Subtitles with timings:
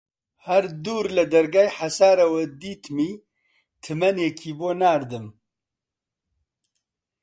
[0.47, 3.11] هەر دوور لە دەرگای حەسارەوە دیتمی
[3.83, 5.25] تمەنێکی بۆ ناردم